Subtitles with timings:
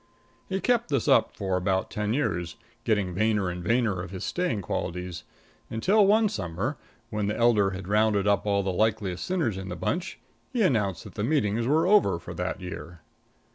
[0.49, 2.55] He kept this up for about ten years,
[2.85, 5.25] getting vainer and vainer of his staying qualities,
[5.69, 6.79] until one summer,
[7.11, 10.17] when the Elder had rounded up all the likeliest sinners in the bunch,
[10.51, 13.01] he announced that the meetings were over for that year.